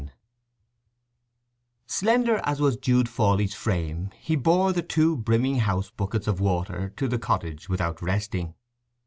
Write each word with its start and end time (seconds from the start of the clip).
II 0.01 0.09
Slender 1.85 2.41
as 2.43 2.59
was 2.59 2.75
Jude 2.75 3.07
Fawley's 3.07 3.53
frame 3.53 4.09
he 4.19 4.35
bore 4.35 4.73
the 4.73 4.81
two 4.81 5.15
brimming 5.15 5.57
house 5.57 5.91
buckets 5.91 6.25
of 6.25 6.39
water 6.39 6.89
to 6.97 7.07
the 7.07 7.19
cottage 7.19 7.69
without 7.69 8.01
resting. 8.01 8.55